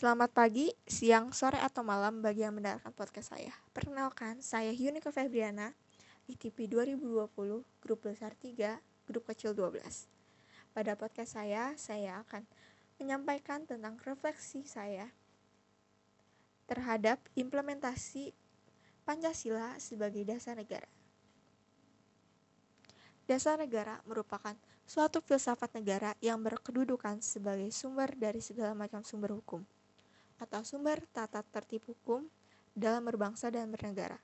[0.00, 3.52] Selamat pagi, siang, sore, atau malam bagi yang mendengarkan podcast saya.
[3.76, 5.76] Perkenalkan, saya Yunika Febriana,
[6.24, 7.28] ITP 2020,
[7.84, 10.08] grup besar 3, grup kecil 12.
[10.72, 12.48] Pada podcast saya, saya akan
[12.96, 15.12] menyampaikan tentang refleksi saya
[16.64, 18.32] terhadap implementasi
[19.04, 20.88] Pancasila sebagai dasar negara.
[23.28, 24.56] Dasar negara merupakan
[24.88, 29.60] suatu filsafat negara yang berkedudukan sebagai sumber dari segala macam sumber hukum
[30.40, 32.24] atau sumber tata tertib hukum
[32.72, 34.16] dalam berbangsa dan bernegara.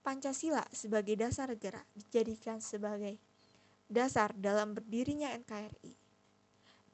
[0.00, 3.20] Pancasila sebagai dasar negara dijadikan sebagai
[3.86, 5.94] dasar dalam berdirinya NKRI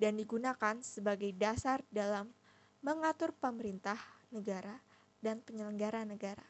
[0.03, 2.35] dan digunakan sebagai dasar dalam
[2.83, 4.01] mengatur pemerintah
[4.35, 4.83] negara
[5.23, 6.43] dan penyelenggara negara.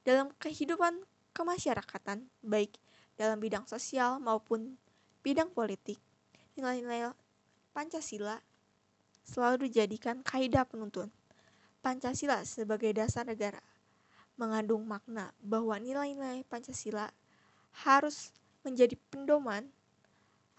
[0.00, 1.04] Dalam kehidupan
[1.36, 2.80] kemasyarakatan, baik
[3.20, 4.80] dalam bidang sosial maupun
[5.20, 6.00] bidang politik,
[6.56, 7.12] nilai-nilai
[7.74, 8.38] Pancasila
[9.24, 11.08] selalu dijadikan kaidah penuntun.
[11.80, 13.60] Pancasila sebagai dasar negara
[14.40, 17.12] mengandung makna bahwa nilai-nilai Pancasila
[17.84, 18.32] harus
[18.64, 19.68] menjadi pendoman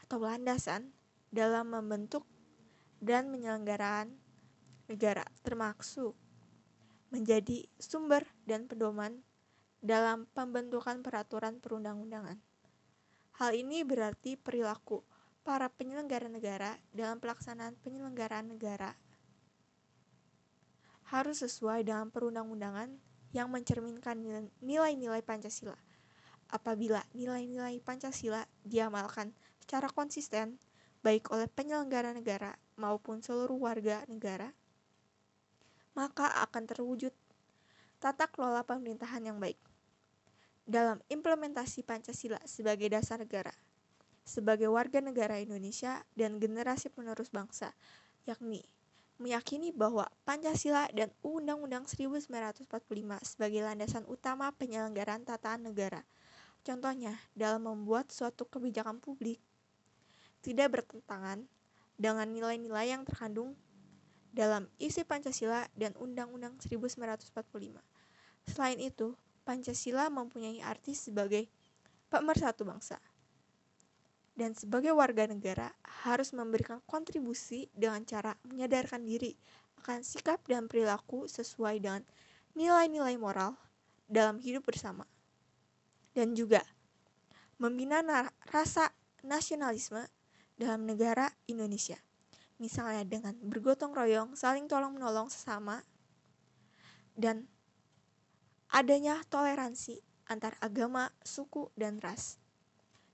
[0.06, 0.94] atau landasan
[1.34, 2.24] dalam membentuk
[3.02, 4.14] dan penyelenggaraan
[4.86, 6.14] negara termasuk
[7.10, 9.24] menjadi sumber dan pedoman
[9.82, 12.38] dalam pembentukan peraturan perundang-undangan.
[13.38, 15.04] Hal ini berarti perilaku
[15.46, 18.98] para penyelenggara negara dalam pelaksanaan penyelenggaraan negara
[21.06, 22.90] harus sesuai dengan perundang-undangan
[23.30, 24.18] yang mencerminkan
[24.58, 25.78] nilai-nilai Pancasila.
[26.50, 30.58] Apabila nilai-nilai Pancasila diamalkan secara konsisten,
[31.06, 34.50] baik oleh penyelenggara negara maupun seluruh warga negara,
[35.94, 37.14] maka akan terwujud
[38.02, 39.62] tata kelola pemerintahan yang baik.
[40.66, 43.54] Dalam implementasi Pancasila sebagai dasar negara,
[44.26, 47.72] sebagai warga negara Indonesia dan generasi penerus bangsa,
[48.26, 48.66] yakni
[49.22, 52.68] meyakini bahwa Pancasila dan Undang-Undang 1945
[53.24, 56.04] sebagai landasan utama penyelenggaraan tataan negara.
[56.66, 59.40] Contohnya, dalam membuat suatu kebijakan publik
[60.42, 61.46] tidak bertentangan
[61.96, 63.54] dengan nilai-nilai yang terkandung
[64.36, 67.32] dalam isi Pancasila dan Undang-Undang 1945.
[68.52, 69.16] Selain itu,
[69.48, 71.48] Pancasila mempunyai arti sebagai
[72.10, 73.00] pemersatu bangsa
[74.36, 75.72] dan sebagai warga negara
[76.04, 79.32] harus memberikan kontribusi dengan cara menyadarkan diri
[79.80, 82.04] akan sikap dan perilaku sesuai dengan
[82.56, 83.56] nilai-nilai moral
[84.12, 85.08] dalam hidup bersama.
[86.12, 86.64] Dan juga
[87.60, 88.04] membina
[88.52, 88.92] rasa
[89.24, 90.04] nasionalisme
[90.56, 92.00] dalam negara Indonesia.
[92.56, 95.84] Misalnya dengan bergotong royong, saling tolong-menolong sesama,
[97.16, 97.48] dan
[98.72, 102.40] adanya toleransi antar agama, suku, dan ras.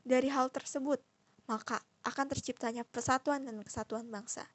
[0.02, 1.02] Dari hal tersebut,
[1.52, 4.48] maka akan terciptanya persatuan dan kesatuan bangsa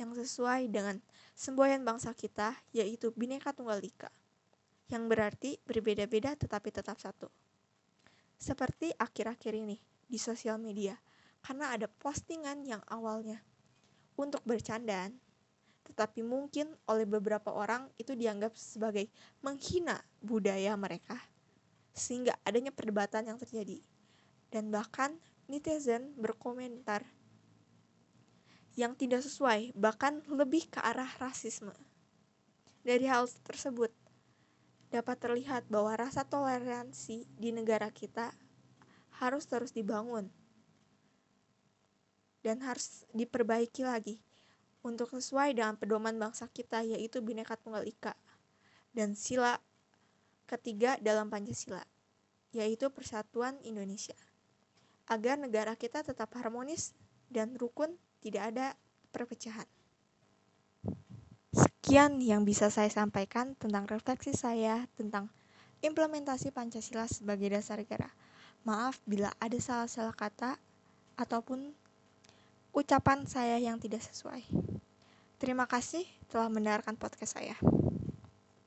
[0.00, 0.96] yang sesuai dengan
[1.36, 4.08] semboyan bangsa kita yaitu Bhinneka Tunggal Ika
[4.88, 7.28] yang berarti berbeda-beda tetapi tetap satu.
[8.40, 9.76] Seperti akhir-akhir ini
[10.08, 10.96] di sosial media
[11.44, 13.44] karena ada postingan yang awalnya
[14.16, 15.12] untuk bercandaan
[15.84, 19.12] tetapi mungkin oleh beberapa orang itu dianggap sebagai
[19.44, 21.20] menghina budaya mereka
[21.92, 23.80] sehingga adanya perdebatan yang terjadi
[24.48, 25.16] dan bahkan
[25.48, 27.02] netizen berkomentar
[28.78, 31.74] yang tidak sesuai, bahkan lebih ke arah rasisme.
[32.86, 33.90] Dari hal tersebut,
[34.88, 38.32] dapat terlihat bahwa rasa toleransi di negara kita
[39.18, 40.30] harus terus dibangun
[42.40, 44.22] dan harus diperbaiki lagi
[44.80, 48.14] untuk sesuai dengan pedoman bangsa kita yaitu Bhinneka Tunggal Ika
[48.96, 49.58] dan sila
[50.48, 51.82] ketiga dalam Pancasila
[52.54, 54.16] yaitu Persatuan Indonesia
[55.08, 56.92] agar negara kita tetap harmonis
[57.32, 58.66] dan rukun, tidak ada
[59.10, 59.64] perpecahan.
[61.52, 65.32] Sekian yang bisa saya sampaikan tentang refleksi saya tentang
[65.80, 68.12] implementasi Pancasila sebagai dasar negara.
[68.68, 70.60] Maaf bila ada salah-salah kata
[71.16, 71.72] ataupun
[72.76, 74.44] ucapan saya yang tidak sesuai.
[75.38, 77.56] Terima kasih telah mendengarkan podcast saya.